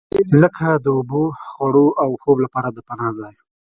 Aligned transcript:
لکه 0.41 0.67
د 0.83 0.85
اوبو، 0.97 1.23
خوړو 1.47 1.87
او 2.03 2.09
خوب 2.21 2.37
لپاره 2.45 2.69
د 2.71 2.79
پناه 2.87 3.11
ځای. 3.19 3.35